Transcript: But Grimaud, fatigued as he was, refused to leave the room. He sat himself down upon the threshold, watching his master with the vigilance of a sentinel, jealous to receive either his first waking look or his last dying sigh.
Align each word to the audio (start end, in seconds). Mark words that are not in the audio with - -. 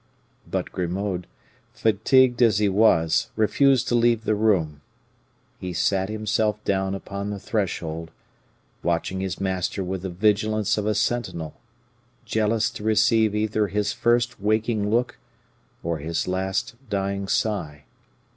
But 0.49 0.71
Grimaud, 0.71 1.27
fatigued 1.73 2.41
as 2.41 2.57
he 2.57 2.67
was, 2.67 3.29
refused 3.35 3.87
to 3.89 3.93
leave 3.93 4.23
the 4.23 4.33
room. 4.33 4.81
He 5.59 5.73
sat 5.73 6.09
himself 6.09 6.57
down 6.63 6.95
upon 6.95 7.29
the 7.29 7.39
threshold, 7.39 8.09
watching 8.81 9.19
his 9.19 9.39
master 9.39 9.83
with 9.83 10.01
the 10.01 10.09
vigilance 10.09 10.75
of 10.75 10.87
a 10.87 10.95
sentinel, 10.95 11.53
jealous 12.25 12.71
to 12.71 12.83
receive 12.83 13.35
either 13.35 13.67
his 13.67 13.93
first 13.93 14.39
waking 14.41 14.89
look 14.89 15.19
or 15.83 15.99
his 15.99 16.27
last 16.27 16.73
dying 16.89 17.27
sigh. 17.27 17.83